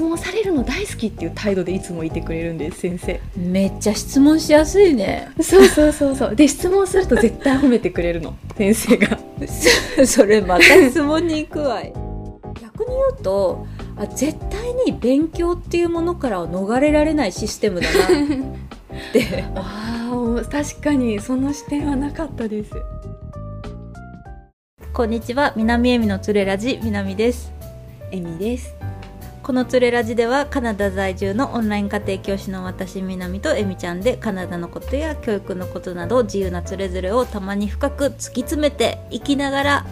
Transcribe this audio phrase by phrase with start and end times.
[0.00, 3.20] 質問されるの大好きっていう態度でいつもいてくれるんです先生。
[3.36, 5.30] めっちゃ質問しやすいね。
[5.42, 6.34] そうそうそうそう。
[6.34, 8.34] で質問すると絶対褒めてくれるの。
[8.56, 9.18] 先生が。
[10.06, 11.92] それまた質問に行くわい。
[12.62, 13.66] 逆に言うと
[13.98, 18.06] あ絶対に勉強っていうものからは逃れられないシステムだな。
[18.08, 22.70] ってああ確かにその視点はなかったです。
[24.94, 25.52] こんにちは。
[25.56, 27.52] 南恵美のつれラジ南です。
[28.12, 28.74] エミです
[29.50, 39.86] このつれラジではカナダ在住のオンライン家庭教師の私南とエミちゃんでカナダのことや教育のことなど自由なつれづれをたまに深く突き詰めていきながら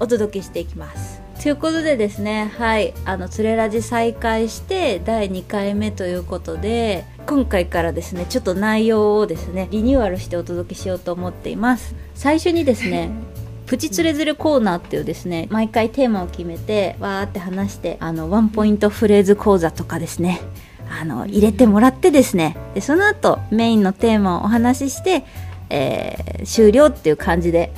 [0.00, 1.22] お届けしていきます。
[1.42, 11.94] ということでですねはいあのつれラジ再開して第2回目ということで今回からですねちょっと内容をですねリニューアルしてお届けしようと思っています。
[12.14, 13.08] 最初にですね
[13.74, 20.40] プチつれづれコーナーっていうですね毎回テーマを決めてわーって話してあのワンポイントフレーズ講座とかですね
[20.88, 25.24] あの入れてもらってですねでその後メインのテーマをお話しして、
[25.70, 27.72] えー終了っていう感じで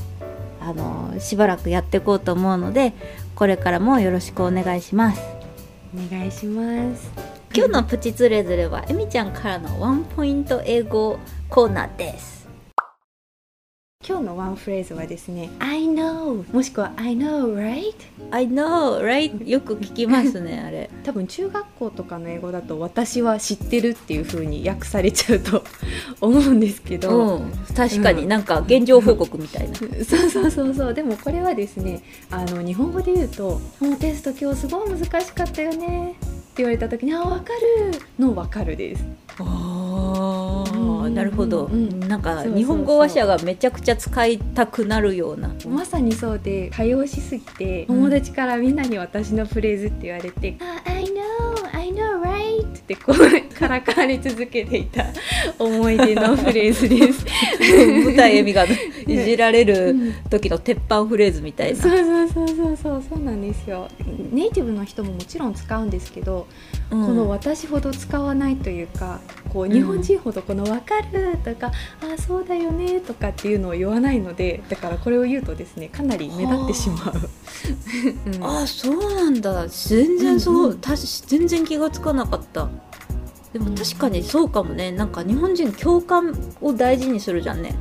[0.61, 2.92] あのしばらくやっていこうと思うので
[3.34, 5.22] これからもよろしくお願いします。
[5.94, 7.10] お願いします。
[7.55, 12.36] 今日のプチつれづれはえみちゃんからのワンポイント英語コーナーです
[14.09, 17.93] 今日のワンフレーズはですね I know もしくは I know right
[18.31, 20.89] I know right よく聞きますねあれ。
[21.03, 25.65] 多分中学校とかの英語だと私は知ってるっていう風に訳されちゃうと
[26.21, 27.51] 思うんですけど、うん。
[27.75, 28.17] 確かうん。
[28.19, 29.75] になんか現状報告みたいな。
[30.05, 30.95] そうそうそうそう。
[30.95, 36.25] でもこれはですねあの日本語で言うと「もうテスト今日すごい難しかったよね」っ
[36.57, 37.93] て言われた時に「あ分かる」
[38.25, 39.05] の「分かる」です。
[39.39, 39.43] あ
[39.83, 39.86] う
[41.09, 42.01] んなるほど、うん。
[42.01, 45.55] なんか日本語話者がめちゃくちゃ使いたくなるような。
[45.69, 55.07] まさにそうで多用しすぎて友達からみんなに私のフレーズって言われて「あ I know I know right」ってこうからかわれ続けていた
[55.59, 57.25] 思い出のフレーズです。
[57.61, 58.69] 舞台恵美がい
[59.07, 60.15] じられるうん。
[60.31, 63.89] 時の鉄板フレーズみたいな、そうそうそうそうそうそうなんですよ。
[64.33, 66.47] ネイティブの人ももちろん使うんですけど、
[66.91, 67.06] うん。
[67.06, 69.73] この私ほど使わないというかこううん。
[69.73, 77.15] 日本人ほどこの「分かる」とか「あそうだよね」とかっていうのを言わないのでだからこれを言うとですねかなり目立ってしまう。
[78.34, 78.45] うん。
[78.45, 79.67] ああそうなんだ。
[79.69, 82.69] 全然そう、うんうんたし全然気がつかなかった。
[83.53, 84.93] でも確かにそうかもね。
[84.93, 87.75] なんか日本人共感を大事にするじゃんね。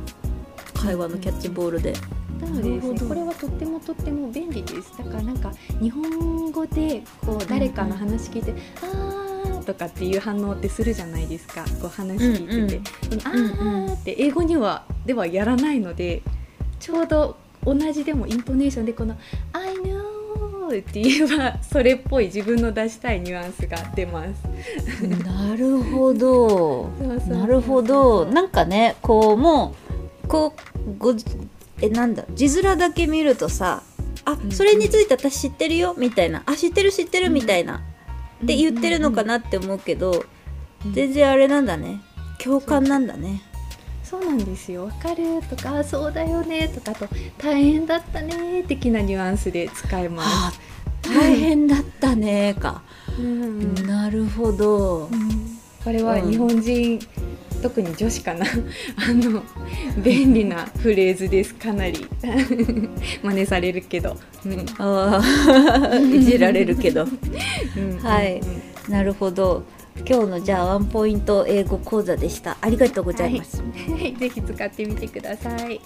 [0.74, 1.94] 会話のキャッチボールで、
[2.40, 4.92] なのでですねこれはとってもとっても便利です。
[4.98, 9.25] だからなんか日本語でこう誰かの話聞いて「あー」
[9.66, 11.64] とかっていう反応ってするじゃないですか。
[11.82, 12.82] こう話聞いてて
[13.24, 16.22] 「あー」って英語にはではやらないので
[16.80, 19.16] ちょうど同じでもイントネーションでこの
[19.52, 20.16] 「I know」
[20.78, 25.02] って言えばそれっぽい自分の出したいニュアンスが出ます。
[25.02, 26.88] なるほど。
[27.28, 28.24] なるほど。
[28.26, 29.74] なんかねこうも
[30.24, 30.54] うこ
[30.86, 31.14] うご
[31.80, 33.82] えなんだ字面だけ見るとさ
[34.24, 34.50] あうん。
[34.50, 36.42] それについて私知ってるよみたいな。
[36.46, 37.82] あ知ってる知ってるみたいな、
[38.42, 40.24] って言ってるのかなって思うけど、
[40.84, 40.92] うん。
[40.92, 42.00] 全然あれなんだね。
[42.42, 43.42] 共感なんだね。
[44.04, 44.24] そう。
[44.24, 44.86] なんですよ。
[44.86, 47.08] わかるとか、あそうだよねとかあと
[47.38, 50.28] 大変だったね的なニュアンスで使えます。
[50.28, 50.52] あ
[51.02, 52.82] 大変だったねか、
[53.18, 53.74] うん。
[53.86, 55.08] なるほど、
[55.84, 56.98] これは日本人、
[57.62, 58.46] 特に女子かな。
[58.46, 59.42] あの
[60.02, 61.54] 便利なフレーズです。
[61.54, 62.06] かなり。
[63.22, 64.66] 真似されるけど、うん。
[64.78, 66.16] あー。
[66.16, 67.06] いじられるけど。
[67.76, 67.98] うん。
[67.98, 68.40] はい。
[68.40, 68.92] うん。
[68.92, 69.64] なるほど。
[70.04, 72.56] 今日のじゃあワンポイント英語講座でした。
[72.60, 73.68] ありがとうございます、は
[73.98, 74.14] い。
[74.18, 75.80] ぜひ使ってみてください。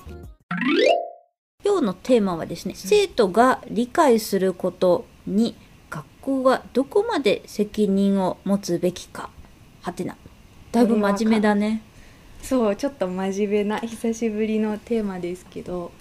[1.64, 5.54] 今日のテーマはですね、生徒が理解することに
[5.88, 9.31] 学校がどこまで責任を持つべきか。
[9.82, 10.16] はてな
[10.72, 11.82] だいぶ真面目だね。
[12.42, 15.92] そうちょっと真面目な久しぶりのテーマですけど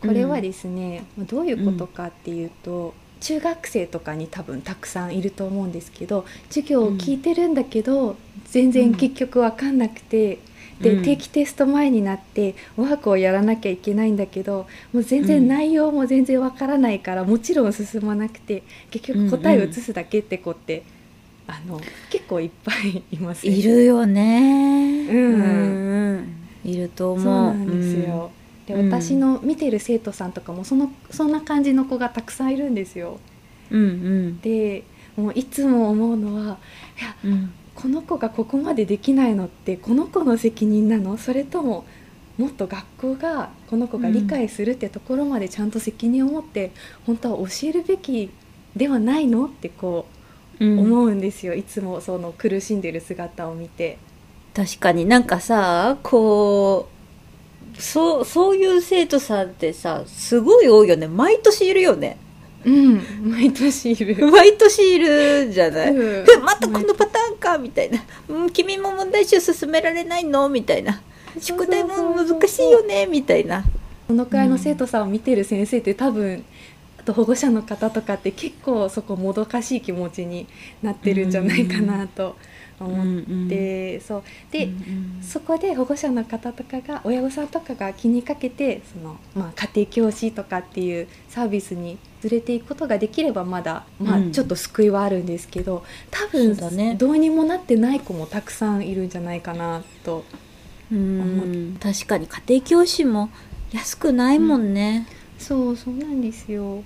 [0.00, 10.38] これはですね、まあどういうことかっていうと、中学生とかに多分たくさんいると思うんですけど授業を聞いてるんだけど、全然結局分かんなくて、
[10.80, 11.02] で、うん。
[11.02, 20.84] 定期テスト前になってワークをやらなきゃいけないんだけどもう全然内容も全然分からないから、もちろん進まなくて結局答えを移すだけって子って、
[21.48, 21.80] あの
[22.10, 25.08] 結構いっぱいいますいるよね。
[25.10, 25.34] うん。
[25.34, 26.34] うん
[26.64, 27.24] いると思う。
[27.24, 28.30] そうなんですよ。
[28.66, 28.90] でうん。
[28.90, 33.18] 私の見てる生徒さんとかもそのそんな感じの子がたくさんいるんですよ。
[33.70, 34.40] うんうん。
[34.40, 34.84] で
[35.16, 36.58] もういつも思うのは
[37.00, 37.50] いやうん。
[37.74, 41.16] この子がここまでできないのってこの子の責任なの？
[41.16, 41.86] それとも
[42.36, 46.72] もっと学校がこの子が理解するってところまでちゃんと責任を持って
[47.06, 48.30] 本当は教えるべき
[48.76, 49.46] ではないの？
[49.46, 50.17] ってこうん
[50.60, 53.98] 思うんですよ、いつもその苦しんでる姿を見て。
[54.54, 55.06] 確かに。
[55.06, 56.88] なんかさこ
[57.76, 61.06] うそうそういう生徒さんってさすごい多いよね。
[61.06, 62.16] 毎年いるよね。
[62.64, 64.26] うん、毎年いる。
[64.32, 66.26] 毎年いるじゃない、うん。
[66.28, 70.48] えまたこのパターンかみたいな、うん、君も問題集進められないの？
[70.48, 71.00] みたいな。
[71.40, 73.06] 宿題も難しいよね？
[73.06, 73.64] みたいな。
[74.08, 76.42] このくらいの生徒さんを見てる先生って多分あ
[77.08, 80.46] と保護者の方とかって結構そこもどかしい気持ちに
[80.82, 82.36] なってるんじゃないかなと
[82.78, 84.22] 思って、そう。
[84.50, 94.32] で、うんそこで保護者の方とかが親御さんとかが気にかけてその、まあ、家庭教師とかっていうサービスに連れていくことができればまだ、まあうん。
[94.32, 96.94] ちょっと救いはあるんですけど多分そうだね。
[96.94, 100.24] どうにもなってない子もたくさんいるんじゃないかなと。
[100.92, 101.76] うん。
[101.80, 103.30] 確かに家庭教師も
[103.72, 105.06] 安くないもんね、
[105.38, 106.82] そうそうなんですよ。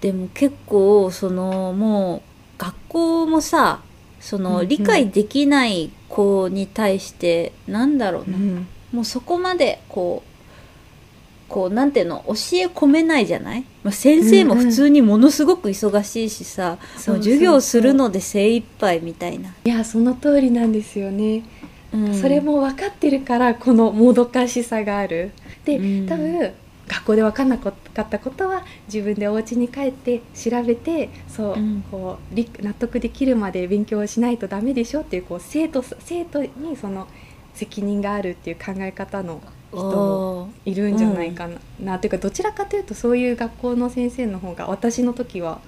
[0.00, 2.22] でも結構そのもう
[2.58, 3.80] 学校もさ
[4.20, 8.66] そのん理解できない子に対してなんだろうな、うん。
[8.92, 10.30] もうそこまでこう
[11.48, 12.34] こうなんていうの教え
[12.66, 21.42] 込めないじゃない、まあ、先生も普通にものすごく忙しいしさ、そうもう授業するので精一杯みたいな、いやその通りなんですよね、
[21.92, 22.14] うん。
[22.14, 25.32] それも分かってるからこのもどかしさがある。
[25.64, 26.06] で、うん。
[26.06, 26.52] 多分
[26.86, 31.84] 学校で分かんなかったことは自分でお家に帰って調べてそう、うん。
[31.90, 37.06] こう理納得できるまで勉強しないとダメでしょっていうこう生徒生徒にその
[37.54, 39.40] 責任があるっていう考え方の
[39.72, 45.60] 人もおいるんじゃないかな,、なというかどちらかというとそういう学校の先生の方が私の時は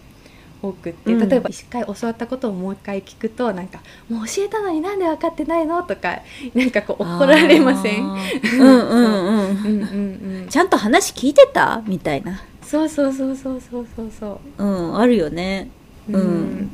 [0.63, 1.29] 多くってうん。
[1.29, 6.21] 例えば一回教わったことをもう一回聞くとなんか「もう教えたのになんで分かってないの?」とか
[6.55, 8.05] なんかこう怒られません？
[8.05, 8.59] あー。
[8.63, 9.57] うんうんうんうん。
[9.67, 9.69] う。
[9.69, 11.83] んうんちゃんと話聞いてた？
[11.87, 12.43] みたいな。
[12.63, 14.65] そうそうそうそうそうそうそう。
[14.65, 15.69] うんあるよね。
[16.09, 16.71] うん。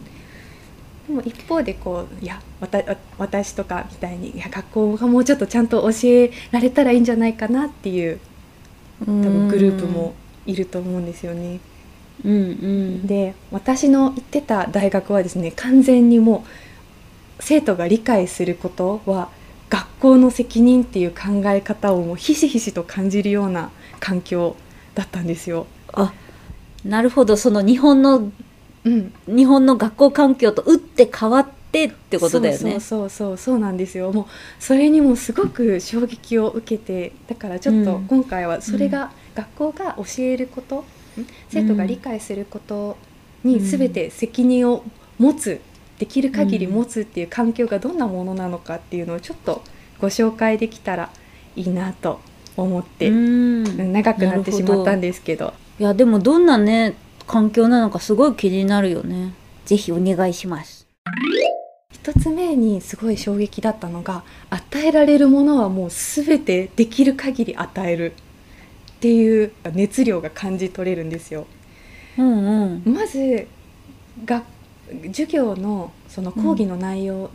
[1.06, 2.84] でも一方でこういやわたわ
[3.17, 8.19] 私とかみたいにいや学校がもうちょっとちゃんと教えられたらいいんじゃないかなっていう
[9.00, 10.12] 多多分グループも
[10.44, 11.61] いると思うんですよね。
[12.25, 13.06] うんうん。
[13.06, 16.50] で私の行ってた大学はですね完全にもう
[17.41, 19.29] 生徒が理解することは
[19.70, 23.70] 学校の責任っていう考え方をもうひしひしと感じるような
[24.00, 24.56] 環境
[24.94, 25.67] だったんですよ。
[25.93, 26.12] あ
[26.85, 27.37] なるほど。
[27.37, 28.31] その日本の
[28.85, 32.81] うん、日本の学校環境と打って変わってってことだよね。
[32.81, 34.26] そうそうそうなんですよもう
[34.59, 40.85] それにもすごく衝撃を受けてだからちょっとうん今回はそれが、学校が教えることん
[41.49, 42.97] 生徒が理解すること
[43.44, 44.85] に全て責任を
[45.19, 45.61] 持つ
[45.99, 49.62] できる限り持つっていう環境がどんなものなのかっていうのをちょっと
[50.00, 51.11] ご紹介できたら
[51.56, 52.20] いいなと
[52.56, 56.94] 思って、うん長くなってしまったんですけどいやでもどんなね
[57.26, 59.35] 環境なのかすごい気になるよね。
[59.67, 60.87] ぜひお願いします。
[61.93, 68.15] 一つ目にすごい衝撃だったのが与えられるものはもう全てできる限り与える
[68.99, 71.47] っていう熱量が感じ取れるんですよ。
[72.19, 72.95] うんうん。
[72.95, 73.47] まず
[74.25, 74.43] が
[75.06, 77.31] 授業のその講義の内容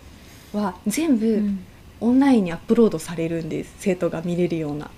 [0.51, 1.59] は全う部ん。
[2.01, 3.73] オンラインにアップロードされるんです。
[3.79, 4.89] 生徒が見れるような。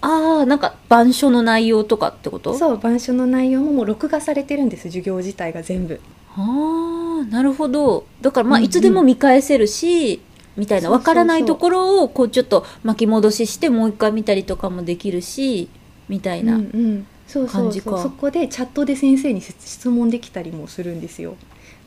[0.00, 2.54] ああなんか板書の内容とかってこと？
[2.54, 4.84] うそう板書の内容ももう録画されてるんです。
[4.84, 6.00] 授業自体が全部。
[6.36, 8.04] ああなるほど。
[8.20, 8.68] だからまあうんうん。
[8.68, 10.20] いつでも見返せるし、
[10.56, 10.92] みたいなそうそうそう。
[10.92, 15.68] わからないところをこうちょっと巻き戻ししてもう一回見たりとかもできるし
[16.08, 16.60] みたいな、
[17.50, 18.02] 感じか。
[18.02, 21.36] そこでチャットで先生に質質問できたりもするんですよ。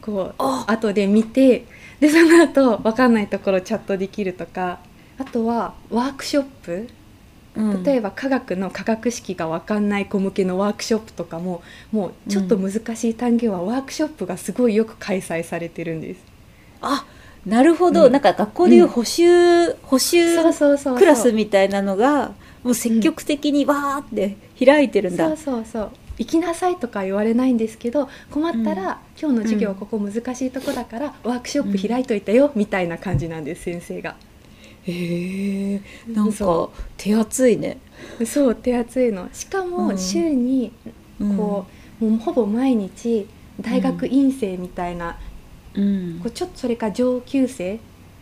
[0.01, 0.65] こうあ。
[0.67, 1.65] 後で見て
[1.99, 4.79] でその後分かんないところチャットできるとか
[5.17, 6.87] あとはワークショップ。
[7.55, 7.83] うん。
[7.83, 16.21] 例えば科学の科学式が分かんない子向けのワークショップとかももうちょっと難しい単元はワークショップがすごいよく開催されてるんです。
[16.81, 17.05] あ
[17.45, 18.11] なるほど、うん。
[18.11, 19.75] なんか学校でいう補習、う
[20.35, 20.97] そうそうそう。
[20.97, 22.33] クラスみたいなのが
[22.67, 25.91] もう積極的にわーって開いてるんだ、そうそうそう。
[26.17, 34.15] 行きなさいとか言われないんですけど困ったら、今日の授業はここ難しいとこだから、ワークショップ開いといたよ、みたいな感じなんです先生が。
[34.83, 35.81] へえ
[36.11, 37.77] なんかそ手厚いね、
[38.25, 39.29] そう手厚いの。
[39.31, 39.97] しかうもん。
[39.97, 40.71] 週に
[41.19, 41.65] こ
[42.01, 43.27] う、もうほぼ毎日
[43.61, 45.17] 大学院生みたいな、
[45.75, 46.19] うん。
[46.21, 47.79] こうちょっとそれか上級生、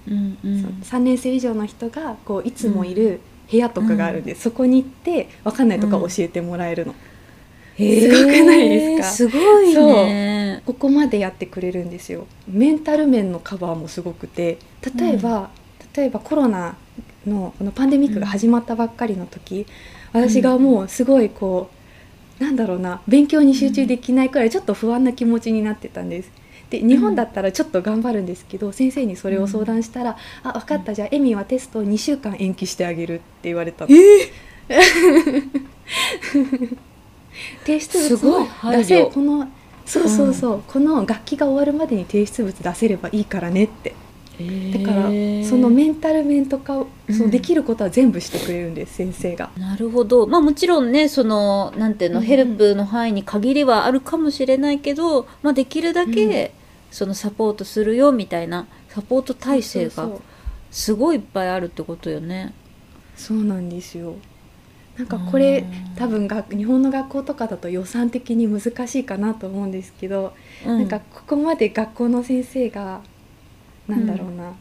[0.08, 0.82] うんうん。
[0.84, 6.96] 3年生以上の人がこういつもいる部屋とかがあるんで、そこに行って分かんないとか教えてもらえるの、
[7.78, 8.12] へー。
[8.12, 9.04] すごくないですか？
[9.08, 10.64] すごいね。
[10.66, 12.28] ここまでやってくれるんですよ。
[12.48, 14.58] メンタル面のカバーもすごくて。
[14.98, 15.50] 例えば、
[15.96, 16.76] 例えばコロナ
[17.26, 19.66] のこのパンデミックが始まったばっかりの時、
[20.14, 21.70] 私がもうすごいこ
[22.40, 26.32] うなんだろうな勉強に集中できないくらいちょっと不安な気持ちになってたんです。
[26.82, 33.92] で日本だったらちょっと頑張るんですけど、先生にそれを相談したら「あ分かったじゃあエミはテストを2週間延期してあげる」って言われたの。
[37.66, 39.48] 提出すごい物を出せこの
[39.86, 43.94] そうそうそう、この楽器が終わるまでに提出物出せればいいからねって。
[44.74, 45.04] だから
[45.48, 49.50] そのメンタル面とかそのできることは全部してくれるんです先生が。
[49.58, 50.28] なるほど。
[50.28, 52.28] まあもちろんねそのなんていうの、うんうん。
[52.28, 56.52] ヘルプの範囲に限りはあるかもしれないけど、まあ、できるだけ、
[56.96, 60.10] そのサポートするよみたいなサポート体制が
[60.72, 62.54] すごいいっぱいあるってことよね。
[63.18, 64.16] そうなんですよ。
[64.98, 70.34] なんかこれうん多分学日本の学校とかだと予算的に難しいかなと思うんですけど、
[70.66, 73.02] うん、なんかここまで学校の先生が
[73.90, 74.54] なんだろうな、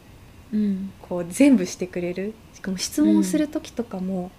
[0.51, 0.91] うん。
[1.03, 4.29] こう全部してくれるしかも質問する時とかも、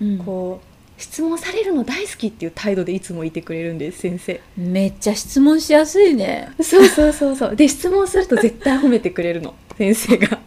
[0.00, 0.71] うん、こう
[1.02, 4.40] 質問されるの大好きっていう態度でいつもいてくれるんです先生。
[4.56, 6.52] めっちゃ質問しやすいね。
[6.62, 7.56] そうそうそうそう。
[7.56, 9.54] で質問すると絶対褒めてくれるの。
[9.76, 10.38] 先生が。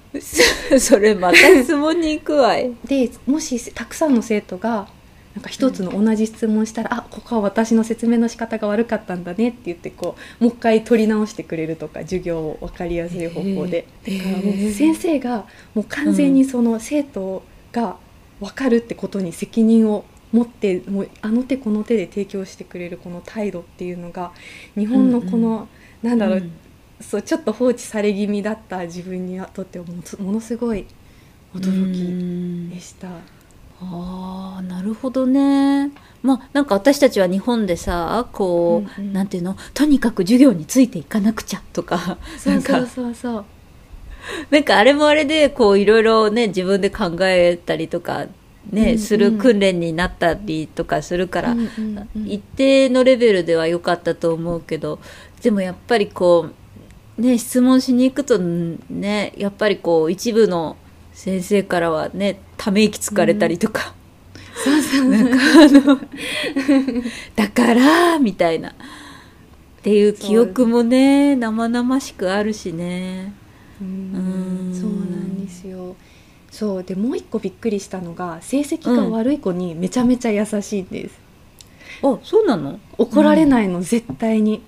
[0.79, 2.71] それまた質問に行くわい。
[2.85, 4.87] でもしたくさんの生徒が
[5.35, 14.17] なんか一つの同じ質問したら「あここは私の説明の仕方が悪かったんだね」って言ってこうもう一回取り直してくれるとか授業を分かりやすい方法で、へー。
[14.17, 17.43] だからもう先生がもう完全にその生徒
[17.73, 17.97] が
[18.39, 24.31] 分かるってことに責任を持ってもうあの手この手で提供してくれるこの態度っていうのが
[24.75, 25.67] 日本のこの、
[26.03, 26.51] なんだろう、ん。
[27.01, 30.85] そうちょっと放置され気味だった自分にとってはものものすごい
[31.53, 32.69] 驚うん。
[32.69, 33.09] きでした。
[33.81, 35.91] ああなるほどね。
[36.23, 39.13] まあなんか私たちは日本でさこう、うんうん。
[39.13, 39.57] なんていうの？
[39.73, 42.17] とにかく授業についていかなくちゃとか。
[42.37, 43.45] そうそうそうそう。
[44.49, 48.25] なんかあれもあれでこういろいろね自分で考えたりとか
[48.71, 51.55] ね、する訓練になったりとかするから、
[52.25, 54.99] 一定のレベルでは良かったと思うけど
[55.41, 56.49] でもやっぱりこ
[57.17, 60.77] うね質問しに行くとねやっぱりこう一部の
[61.13, 63.93] 先生からはねため息つかれたりとか、
[64.55, 65.99] そうそうなんかあの
[67.35, 68.73] だからみたいなっ
[69.83, 73.33] ていう記憶もね生々しくあるしね。
[73.81, 75.95] うんうんそうなんですよ。
[76.55, 81.19] そうでもう一個びっくりしたのが成績が悪い子にめちゃめちゃ優しいんです。
[82.01, 82.79] あそうなの？
[82.97, 84.63] 怒られないの、絶対に。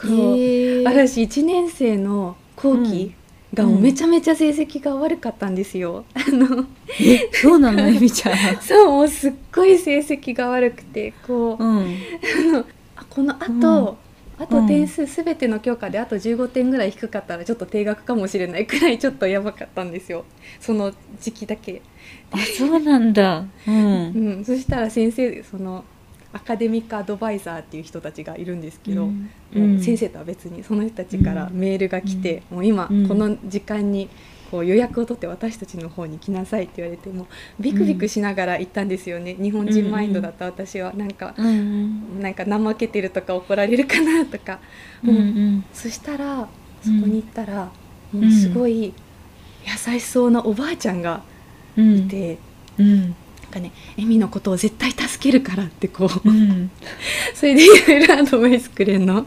[0.00, 3.16] こう私1年生の後期
[3.52, 3.80] がうん。
[3.82, 6.04] めちゃめちゃ成績が悪かったんですよ。
[6.14, 6.66] あの
[7.00, 7.82] えそうなの？
[7.90, 8.62] えみちゃん。
[8.62, 11.96] そうもうすっごい成績が悪くてこう、うん。
[12.94, 14.07] あこのあと、うん
[14.38, 20.24] あと点数すべての教科であと15点ぐらい低かったらちょっと定額かもしれないくらいちょっとやばかったんですよ。
[20.60, 21.82] その時期だけ、
[22.30, 23.44] あそうなんだ。
[23.66, 24.12] うん。
[24.14, 25.84] うん、そしたら先生その
[26.32, 29.10] アカデミックアドバイザーっていう人たちがいるんですけど、
[29.54, 29.80] うん。
[29.80, 33.08] 先生とは別にその人たちからメールが来て、もう今うん。
[33.08, 34.08] この時間に
[34.50, 37.26] こう予約を取って私たちの方に来なさいって言われてもう
[37.60, 40.92] ビクビクしながら行ったんですよね、日本人マインドだった私は。
[40.94, 44.58] なんか、うんなんか怠けてるとか怒られるかなとか、
[45.04, 45.64] うんうん。
[45.72, 46.48] そしたら
[46.82, 47.70] そこに行ったら、
[48.12, 48.94] もうすごい
[49.64, 51.22] 優しそうなおばあちゃんが
[51.76, 51.98] うん。
[51.98, 52.38] いて、
[52.78, 53.00] うん。
[53.00, 53.14] なん
[53.50, 56.70] かねエミのことを絶対助けるからってこう、うん。
[57.34, 59.26] それでいろいろアドバイスくれんの？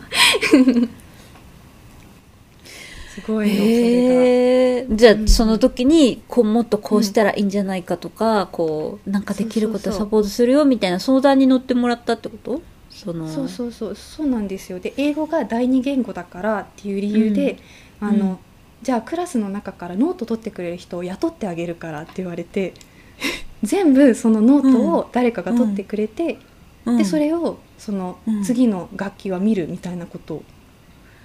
[3.13, 5.27] すごいの、それへえじゃあ、うん。
[5.27, 12.61] その時にこうもっとこうしたらいいんじゃないかとか、こうなんかできることサポートするよみたいな相談に乗ってもらったってこと？
[12.89, 13.95] そのがそうそうそう。
[13.95, 14.79] そうなんですよ。
[14.79, 17.57] で英語が第二言語だからっていう理由で、
[17.99, 18.37] あの、うん。
[18.81, 22.73] じゃあクラスの中からノート取ってくれる人を雇ってあげるからって言われて
[23.61, 26.37] 全部そのノートを誰かが取ってくれて、
[26.85, 26.97] うん。
[26.97, 28.43] でそれをそのうん。
[28.43, 30.43] 次の学期は見るみたいなことを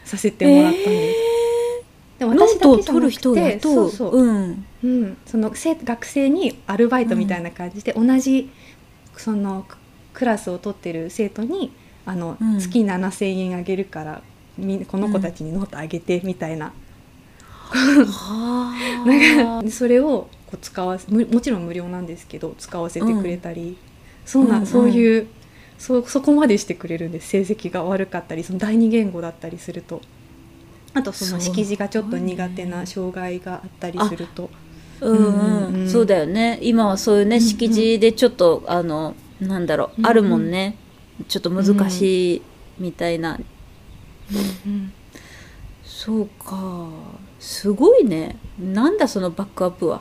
[0.04, 0.86] させてもらったんです。
[0.88, 1.35] でもノー
[2.58, 4.66] トを取る人を雇そううそう、うん。
[4.84, 8.50] うん、その生学生にアルバイトみたいな感じで、同じ
[9.16, 9.76] そのク
[10.14, 11.72] クラスを取ってる生徒に
[12.04, 12.58] あの、うん。
[12.58, 14.22] 月7,000円あげるから
[14.56, 16.72] みこの子たちにノートあげてみたいな,、
[17.68, 23.76] はなんかそれをこう使わせむもちろん無料なんですけど使わせてくれたり、
[24.24, 24.66] そうな、うんうん。
[24.66, 25.26] そういう
[25.78, 27.28] そそこまでしてくれるんです。
[27.28, 30.00] 成績が悪かったりその第二言語だったりすると。
[30.96, 34.50] あとその識字がちょっと苦手な障害があったりすると。
[35.00, 35.66] うんうん。
[35.66, 36.58] うんうんそうだよね。
[36.62, 37.48] 今はそういうねうんうん。
[37.48, 40.10] 敷地でちょっとあのなんだろう、うんうん。
[40.10, 40.76] あるもんね。
[41.28, 42.42] ちょっと難しい
[42.78, 43.38] みたいな、
[44.64, 44.92] うん。
[45.84, 46.88] そうか。
[47.38, 48.36] すごいね。
[48.58, 50.00] なんだそのバックアップは。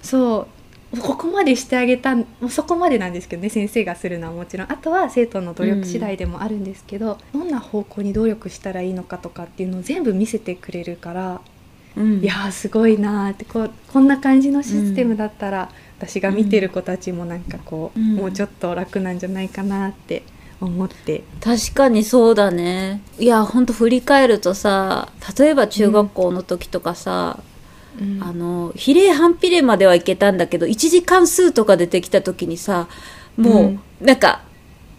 [0.00, 0.57] そう
[1.02, 4.72] ここまでしてあげたもうそこまでなんですけどね先生がするのはもちろん。
[4.72, 11.40] あとは生徒の努力次第でもあるんですけど、どんな方向に努力したらいいのかとかっていうのを全部見せてくれるから、
[11.94, 12.20] うん。
[12.20, 18.16] いやーすごいなーってこうこんな感じのシステムだったら、私が見てる子たちもなんかこう、うん。
[18.16, 20.22] もうちょっと楽なんじゃないかなって
[20.58, 21.22] 思って。
[21.44, 23.02] 確かにそうだね。
[23.18, 27.57] いやほんと振り返るとさ例えば中学校の時とかさ、うん
[28.20, 32.88] あの比例反比例まではいけたんだけど一次関数とか出てきた時にさ
[33.36, 34.42] もう、なんか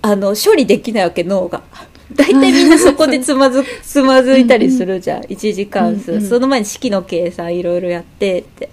[0.01, 1.61] あの処理できないわけ脳が。
[2.15, 6.27] 大体みんなそこでつまず つまずいたりするじゃん、一次関数、うんうん。
[6.27, 8.69] その前に式の計算いろいろやってって。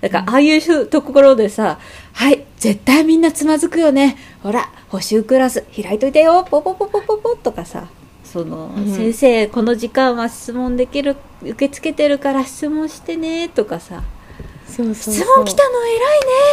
[0.00, 1.78] だからああいうところでさ
[2.12, 4.16] 「はい絶対みんなつまずくよね。
[4.42, 6.44] ほら補習クラス開いといてよ。
[6.50, 7.86] ポポポポポポ」とかさ
[8.32, 8.94] その、うん。
[8.94, 14.02] 先生この時間は質問できる受け付けてるから質問してねとかさ。
[14.70, 15.98] そうそう質問来たの偉い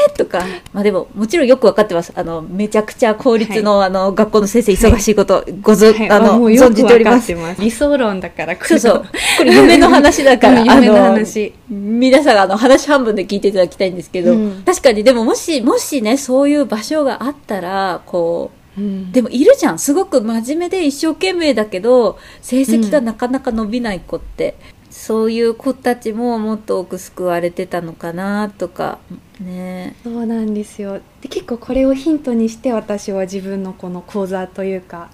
[0.08, 0.44] ねとか。
[0.74, 2.12] まあでももちろんよくわかってます。
[2.16, 6.10] あのめちゃくちゃ公立の,、あの学校の先生忙しいことごぞ、はい。
[6.10, 7.32] あのもうよ存じております。
[7.60, 8.68] 理想論だからこれ。
[8.68, 9.06] そうそう。
[9.38, 11.54] これ夢の話だから うん夢の話。
[11.70, 14.64] あの皆さんがあの話半分で聞いていただきたいんですけど、うん。
[14.66, 19.12] 確かにでももしもしねそういう場所があったらこううん。
[19.12, 19.80] でもいるじゃん。
[19.80, 24.56] すごく真面目で一生懸命だけど成績がなかなか伸びない子って、
[24.90, 29.00] そういう子たちももっと多く救われてたのかなとか。
[29.40, 29.96] ね。
[30.04, 31.02] そうなんですよ。
[31.22, 35.10] で結構これをヒントにして私は自分のこの講座というか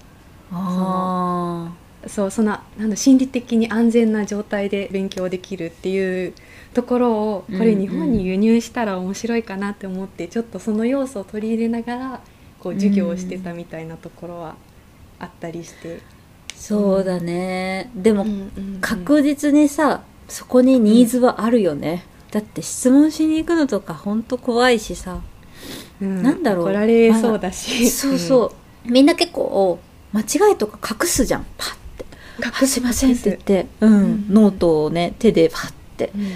[0.52, 1.74] あ
[2.08, 6.34] そうそのなんだ心理的に安全な状態で勉強できるっていう
[6.74, 12.22] ところをこれ日本に輸入したら面白いかなって思って、ちょっとその要素を取り入れながら
[12.64, 14.56] こう授業をしてたみたいなところは
[15.20, 16.00] あったりして、
[16.56, 17.92] そうだね。
[17.94, 18.78] でもうんうんうん。
[18.80, 25.20] 確実にさそこにニーズはあるよね、だって質問しに行くのとかほんと怖いしさ。
[26.02, 26.24] うん。
[26.24, 26.66] なんだろう。
[26.68, 28.54] 怒られそうだし、そうそ
[28.88, 29.78] う、みんな結構
[30.14, 31.46] 間違いとか隠すじゃん。
[31.58, 32.06] パッて。
[32.40, 34.26] うん、「あすいません」って言って、うんうん。
[34.30, 36.12] ノートをね手でパッて。
[36.16, 36.32] うん。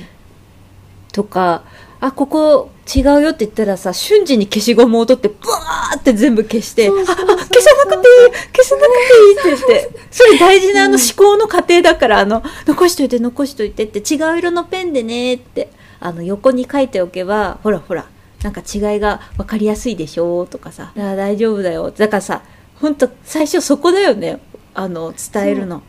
[1.14, 1.64] とか
[2.00, 15.70] 「あここ違うよ」って言ったらさ瞬時に消しゴムを取ってブワーって全部消して「そうそうそうああ消さなくていい消さなくていい」って言ってそれ大事なあの思考の過程だからあの残しといて残しといてって違う色のペンでねって
[16.00, 18.06] あの横に書いておけばほらほら
[18.44, 22.42] なんか違いが分かりやすいでしょとかさ「あー大丈夫だよ」だからさ
[22.80, 24.40] ほんと最初そこだよね
[24.76, 25.82] あの伝えるの。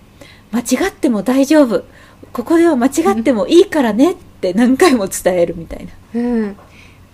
[0.50, 1.84] 間違っても大丈夫。
[2.32, 5.92] ここでは間違ってもいいからねって何回も伝えるみたいな。
[6.14, 6.56] うん、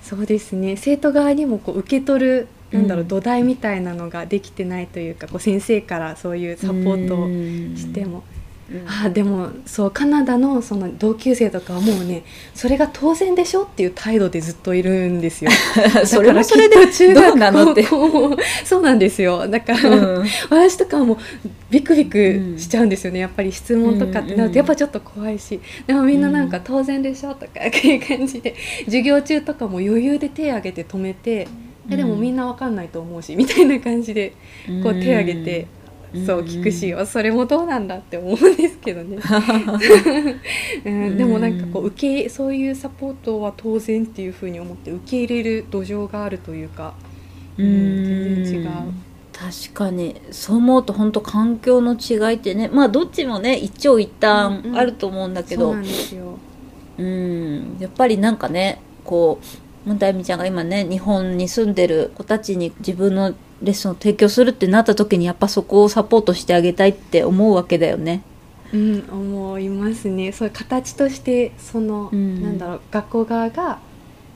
[0.02, 0.76] そうですね。
[0.76, 7.26] 生徒側にもこう受け取るなんだろう、うん土台みたいなのができてないというかこう先生からそういうサポートを
[7.76, 8.24] しても、
[9.04, 12.24] あでもそうカナダのその同級生とかはもうね
[12.54, 15.50] それが当然でしょっていう態度でずっといるんですよ。
[16.06, 17.82] それもそれで中どうなのって
[18.64, 19.46] そうなんですよ。
[19.46, 20.26] だから、うん。
[20.48, 21.16] 私とかはもう
[21.70, 25.60] ビクビクしちゃうんですよね、やっぱり質問とかってなるとやっぱちょっと怖いし。
[25.86, 28.54] でもみんななんか当然でしょとかいう感じで
[28.86, 31.46] 授業中とかも余裕で手挙げて止めて、
[31.90, 34.32] えでもみんなわかんないと思うしみたいな感じで
[34.82, 35.66] こう手挙げて、
[36.26, 39.18] そう聞くし、それもどうなんだって思うんですけどね、
[40.84, 46.94] うん、でもなんかこう受けそういうサポートは当然っていうふうに思って受け入れる土壌があるというか、
[47.58, 48.44] うん。
[48.44, 48.68] 全然違う。
[49.32, 55.72] 確かにそう思うと本当環境の違いってねまあどっちもね一長一うん短うんあると思うんだけど。
[55.72, 59.40] そうなんやっぱりなんかねこ
[59.84, 68.22] うもんたみちゃんが今ね日本に住んでる子たちに自分のレッスンを提供するってなった時にやっぱそこをサポートしてあげたいって思うわけだよね。
[68.72, 70.32] うん、思いますね。
[70.32, 72.42] そういう形としてその、うん。
[72.42, 73.78] なんだろう学校側が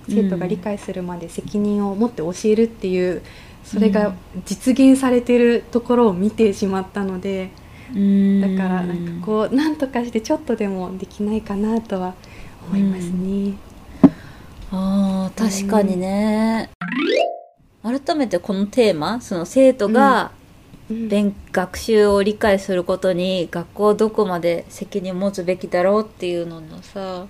[0.09, 3.23] 生徒が理解するまで責任を持って教えるっていう
[3.65, 4.15] それが
[4.47, 7.51] 実現されてるところを見てしまったので、
[7.95, 8.57] うん。
[8.57, 12.15] だからなんかこうなんとかしてちょっとでもできないかなとは
[12.69, 13.55] 思いますね。
[14.71, 16.71] あー確かにね、
[17.83, 20.39] 改めてこのテーマその生徒がうん。
[20.91, 27.27] 勉学習を理解することに学校はどこまで責任を持つべきだろうっていうののさ。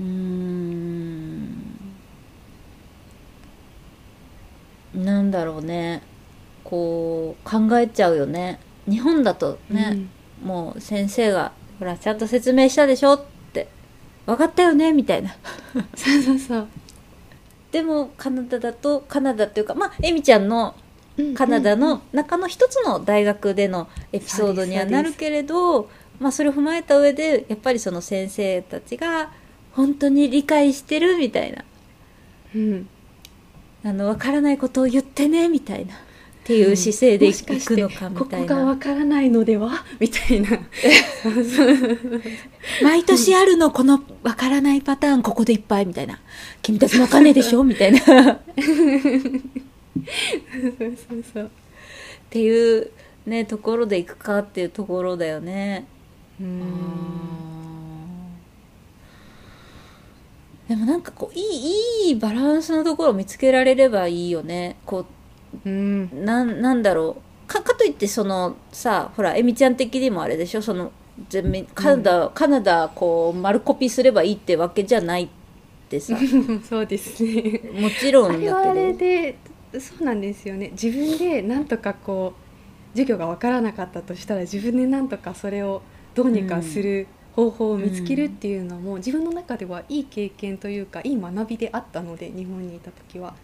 [0.00, 1.92] うん
[4.94, 6.02] なんだろうね。
[6.64, 8.58] こう考えちゃうよね。
[8.88, 9.76] 日本だとうん。
[9.76, 10.06] ね、
[10.44, 13.68] もう先生が「ほらちゃんと説明したでしょ」って
[14.26, 15.36] 「分かったよね」みたいな。
[15.94, 16.68] そうそうそう
[17.72, 20.74] でもカナダだとカナダっていうかまあエミちゃんの
[21.34, 25.88] カナダの中の一つの大学でのエピソードにはなるけれど
[26.20, 29.32] まあそれを踏まえた上でやっぱりその先生たちが
[29.72, 31.64] 本当に理解してるみたいな。
[32.54, 32.88] うん。
[33.84, 35.94] あの分からないことを言ってねみたいな
[36.42, 39.84] っていう姿勢でいくのかみここがたいなわからないのでは？
[40.00, 40.48] みたいな。
[42.82, 46.18] 毎年あるのこの分からないパターンここでいっぱいみたいな。
[46.60, 47.62] 君たちも分かんねえでしょ？
[47.62, 47.98] みたいな。
[48.00, 48.40] っそう
[51.08, 51.50] そうそう。
[52.28, 52.90] ていう
[53.24, 55.86] ねところでいくかっていうところだよね。
[56.40, 56.60] うん。
[60.68, 64.76] でもなんかこういいいいバランスのところを見つけられればいいよね。
[64.84, 65.06] こうん
[65.64, 67.48] うなんなんだろう。
[67.48, 70.62] かかといってそのさほらエミちゃん的にもあれでしょ？
[70.62, 70.92] その
[71.28, 75.28] 全面カナダ、カナダこう丸コピーすればいいってわけじゃないっ
[75.88, 76.16] てさ。
[76.66, 77.60] そうですね。
[77.74, 78.56] もちろんだけど。
[78.56, 79.36] あれはあれで
[79.78, 80.70] そうなんですよね。
[80.72, 85.82] 自分でなんとかこう授業が分からなかったとしたら自分でなんとかそれを
[86.14, 93.34] どうにかする方法を見つけるっていうのも、自分の中ではいい経験というかいい学びであったので日本にいた時は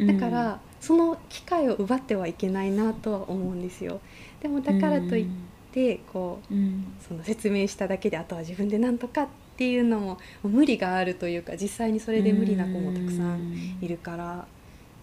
[0.00, 4.00] だから、その機会を奪ってはいけないなとは思うんですよ。
[4.40, 5.26] でもだからといっ
[5.70, 6.84] てこううん。
[7.06, 14.46] その説明しただけであとは自分でなんとかっていうのも無理があるというか実際にそれで無理な子もたくさんいるから、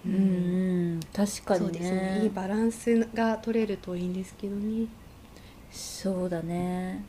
[0.05, 0.15] うん、う
[0.95, 2.19] ん、確かにそうですね。
[2.23, 4.87] いいバランスが取れるといいんですけどね。
[5.71, 7.03] そうだね。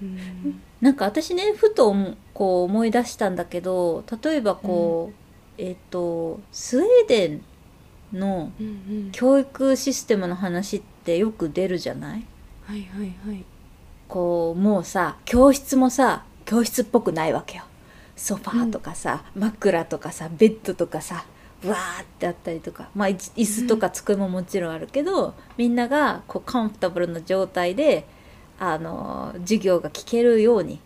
[0.00, 0.62] うん。
[0.80, 1.94] なんか私ねふと
[2.32, 5.23] こう思い出したんだけど例えばこう、
[5.58, 8.70] えっ、とスウェーデンのうんう
[9.08, 9.10] ん。
[9.12, 12.24] 教育システムの話ってよく出るじゃない？
[12.66, 13.44] はいはいはい。
[14.08, 17.64] こうもうさ教室もさ教室っぽくないわけよ。
[18.16, 21.24] ソファーとかさ、枕とかさベッドとかさ
[21.64, 22.88] わーってあったりとか。
[22.94, 28.06] まあい椅子とか机ももちろんあるけど、みんながこうカンフォタブルな状態で
[28.60, 30.78] あの授業が聞けるようにうん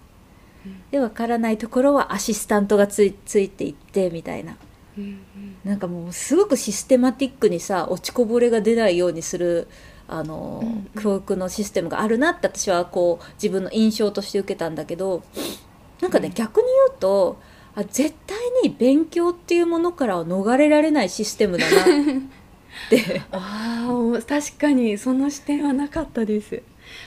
[0.90, 4.56] でわからないところはアシスタントがついついていってみたいな。
[4.96, 5.20] うんうん。
[5.64, 9.68] なんかもうすごくシステマティックにさ落ちこぼれが出ないようにする
[10.06, 11.02] あの、うんうん。
[11.02, 15.22] 教育のシステムがあるなって私はこう自分の印象として受けたんだけど
[16.00, 16.34] なんかね、うん。
[16.34, 17.38] 逆に言うと
[17.74, 21.86] あ絶対に勉強っていうものからは逃れられないシステムだなっ
[22.90, 23.22] て。
[23.30, 26.62] ああ確かにその視点はなかったです。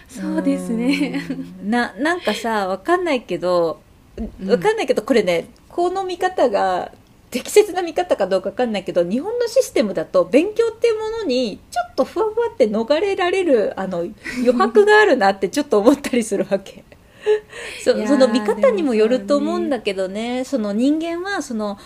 [0.08, 1.22] そうですね。
[1.30, 3.82] うんななんかさわかんないけど
[4.18, 6.92] うんわかんないけどこれねこの見方が
[7.30, 16.84] 適切な見方かどうかわかんないけど日本のシステムだと勉強っていうものにちょっとふわふわって逃れられるあの余白があるなってちょっと思ったりするわけ。
[17.84, 21.78] そその見方にもよると思うんだけどねその人間はその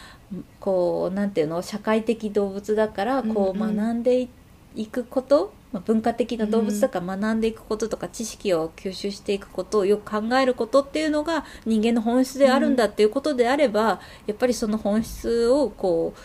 [0.62, 4.30] こうなんていうの社会的動物だからこう学んで
[4.76, 16.20] いくこと、まあ文化的な動物だから学んでいくこととか知識を吸収していくことをよく考えることっていうのが人間の本質であるんだっていうことであれば、やっぱりその本質をこう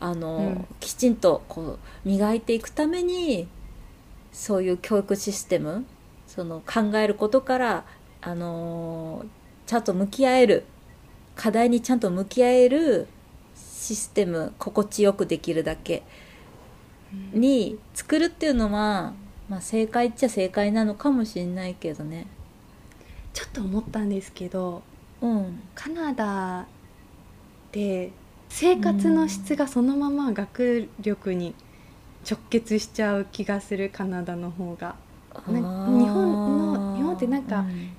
[0.00, 0.66] あの、うん。
[0.80, 3.46] きちんとこう磨いていくために
[4.32, 5.86] そういう教育システム
[6.26, 7.84] その考えることから
[8.20, 9.24] あの
[9.66, 10.64] ちゃんと向き合える
[11.36, 13.06] 課題にちゃんと向き合える
[13.54, 16.02] システム心地よくできるだけ
[17.32, 19.14] に作るっていうのは、
[19.48, 22.26] まあ、正解っちゃ正解なのかもしれないけどね。
[23.32, 24.82] ちょっと思ったんですけど
[25.20, 25.62] うん。
[25.74, 26.66] カナダ
[27.72, 28.10] で
[28.48, 31.54] 生活の質がそのまま学力に
[32.28, 34.96] 直結しちゃう気がするカナダの方が。
[35.46, 37.90] 日本の日本ってなんかうん。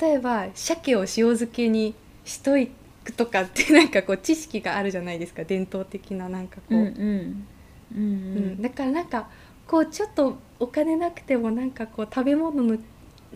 [0.00, 2.70] 例えば鮭を塩漬けにしとい
[3.04, 7.46] くとかってなんかこう知識があるじゃないですか伝統的ななんかこう、うんうん
[7.92, 8.12] うんううん。
[8.54, 9.28] んだからなんか
[9.66, 12.78] こうちょっとお金なくてもなんかこう食べ物の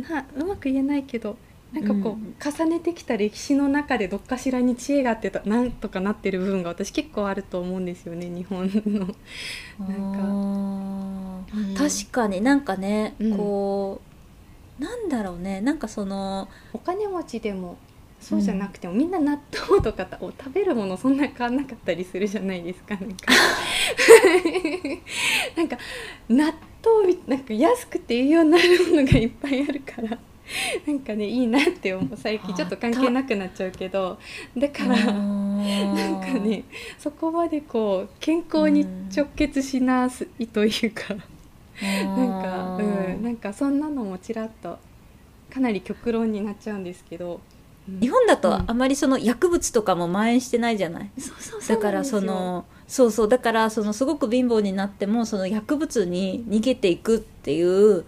[0.08, 1.36] なうまく言えないけど
[1.72, 2.34] なんかこう、うん。
[2.40, 9.14] 重ねてきた歴史の中でどっかしらに知恵があってたなんとかなってる部分が私結構あると思うんですよね日本の。
[9.86, 11.78] なんか。
[11.78, 13.36] 確かになんかね、うん。
[13.36, 14.00] こ
[14.80, 17.76] うなんだろうねなんかそのお金持ちでも
[18.20, 23.26] そうじゃなくても、みんな納豆とかを食べるものそんな変わんなかったりするじゃないですかなんか。
[25.56, 25.78] なんか
[26.28, 26.52] 納
[26.84, 30.18] 豆みなんか安くて栄養になるものがいっぱいあるから
[30.86, 32.16] なんかねいいなって思う。
[32.16, 34.18] 最近ちょっと関係なくなっちゃうけど
[34.56, 36.64] だからななんかね
[36.98, 41.14] そこまでこう健康に直結しなすいというか。
[41.80, 44.80] なんか、うん、なんかそんなのもちらっと
[45.48, 47.40] かなり極論になっちゃうんですけど、うん
[48.00, 48.64] 日本だとうん。
[48.66, 51.10] あまりその薬物とかも蔓延してないじゃない、
[51.68, 58.04] だからそのそうそうだからそのすごく貧乏になってもその薬物に逃げていくっていう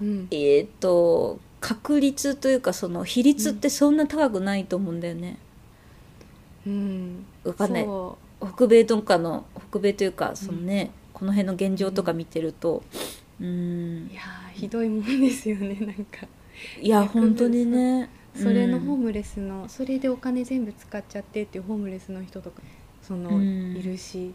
[0.00, 0.28] うん。
[0.30, 5.38] えーっと確率というかその比率ってそんな高くないと思うんだよね。
[6.66, 7.84] うん、わかんない。
[7.84, 12.82] そ北米とかの北米というかそのね、この辺の現状とか見てると
[13.40, 14.10] うん。
[14.12, 16.26] いやーひどいもんですよねなんか。
[16.82, 22.60] いや本当にねそれのホームムレスの、それでお金全部使っちゃってっていうホームレスの人とか
[23.02, 23.76] その、うん。
[23.76, 24.34] いるし、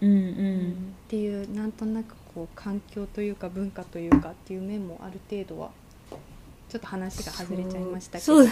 [0.00, 0.70] うんううん。
[0.70, 0.74] っ
[1.08, 5.70] ていうなんとなくこう環境というか文化というかっていう面もある程度は
[6.68, 8.44] ちょっと話が外れちゃいましたけど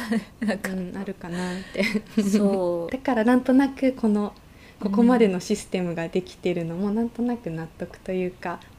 [0.47, 2.23] なんか、うん、あるかなって。
[2.23, 2.93] そう。
[2.93, 4.33] だからなんとなくこの
[4.81, 8.74] ここまでのシステムができてるのもなんとなく納得というか、うん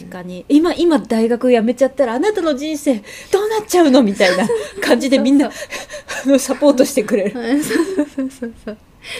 [0.00, 0.44] 確かに。
[0.48, 2.96] 今今大学辞めちゃったらあなたの人生
[3.32, 4.02] どうなっちゃうの？
[4.02, 4.46] みたいな
[4.82, 5.50] 感じでみんな
[6.38, 7.40] サポートしてくれる。
[7.40, 8.78] うんそうそうそうそう。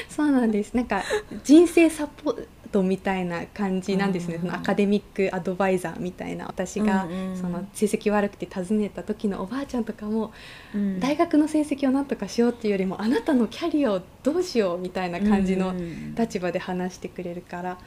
[0.09, 0.75] そうなんです。
[0.75, 1.03] なんか
[1.45, 6.47] 人生サポートみたいな感じなんですね、うんそのアカデミックアドバイザーみたいな。
[6.47, 10.33] 私が、うんうんその成績悪くて訪ねた時のおばあちゃんとかも、
[10.75, 11.01] うん。
[11.01, 16.15] 大学の成績をなんとかしようっていうよりもあなたのキャリアをどうしようみたいな感じのうん。
[16.15, 17.79] 立場で話してくれるから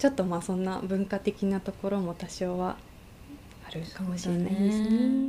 [0.00, 2.78] ちょっとまあそんな文化的なところも多少は
[3.68, 5.20] あるかもしれないですね。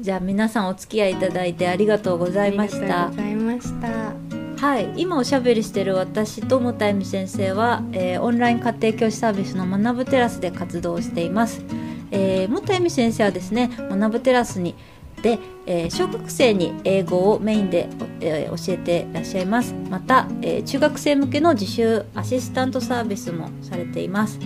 [0.00, 4.66] じゃあ皆さんお付き合いいただいてありがとうございましありたがとうございました。
[4.66, 11.64] はい、今おしゃべりしてる私ともたえみ先生は、えーオンライン家庭教師サービスの学ぶテラスで活動しています。
[12.10, 14.74] えー、もたえみ先生はですね学ぶテラスに
[15.22, 17.88] で、えー小学生に英語をメインで、
[18.20, 19.74] えー教えていらっしゃいます。
[19.88, 24.38] また、えー中学生向けの自習アシスタントサービスもされています、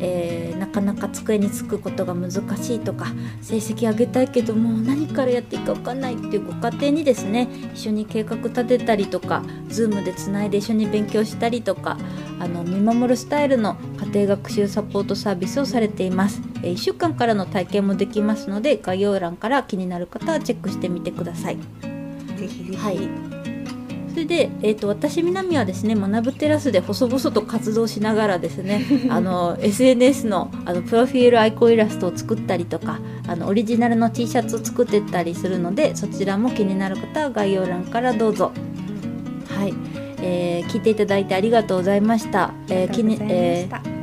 [0.00, 3.06] えーなかなか机につくことが難しいとか
[3.40, 11.96] 成績上げたいけどもう何からやっていいか分かんないっていうご家庭にですね一緒に計画立てたりとか Zoom でつないで一緒に勉強したりとか
[12.40, 13.76] あの見守るスタイルの
[14.12, 21.56] 家庭学習サポートサービスをされています、え1週間からの体験もできますので概要欄から気になる方はチェックしてみてください。
[21.56, 22.76] ぜひぜひ。
[22.76, 22.96] はい。
[22.96, 23.02] そ
[24.18, 38.52] れで、えー、と私南はですね学ぶテラスで細々と活動しながらですね あの SNS のあのプロフィールアイコンイラストを作ったりとかあのオリジナルの T シャツを作ってったりするのでそちらも気になる方は概要欄からどうぞ。
[39.48, 39.74] はい、
[40.22, 43.97] えー聞いていただいてありがとうございました、えー気にえー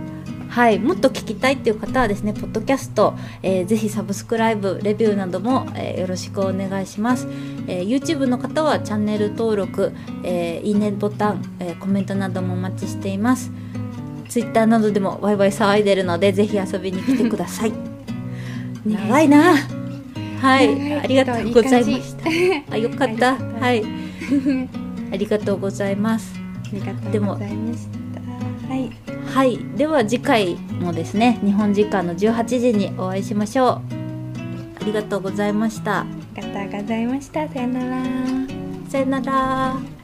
[0.55, 3.13] はい、もっと聞きたいっていう方はですね、ポッドキャスト、
[3.43, 7.27] えーぜひサブスクライブ、レビューなども、えーよろしくお願いします、
[7.67, 9.91] えー YouTube の方はチャンネル登録、
[10.23, 13.51] えーいいねボタン、えーコメントなどもお待ちしています。
[14.29, 17.73] Twitter などでもワイワイ騒いでるので、ぜひ遊びに来てください。
[18.87, 19.57] 長いな。
[20.39, 22.73] はい、ありがとうございまいいし感じた。
[22.75, 23.35] あ、よかった。
[23.35, 23.83] はい、
[25.11, 26.33] ありがとうございます。
[26.65, 27.89] ありがとうございまし
[28.69, 28.73] た。
[28.73, 29.04] はい。
[29.36, 33.67] はい、では次回もですね、日本時間の18時にお会いしましょう。
[33.69, 33.82] あ
[34.86, 36.04] りがとうございました。
[36.04, 36.06] あ
[36.38, 37.45] りがとうございました。
[37.50, 38.04] さよなら。
[38.89, 39.94] さよなら。